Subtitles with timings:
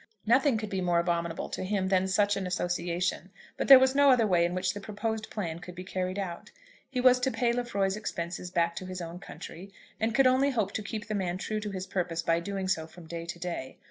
[0.25, 4.09] Nothing could be more abominable to him than such an association; but there was no
[4.09, 6.49] other way in which the proposed plan could be carried out.
[6.89, 10.71] He was to pay Lefroy's expenses back to his own country, and could only hope
[10.71, 13.77] to keep the man true to his purpose by doing so from day to day.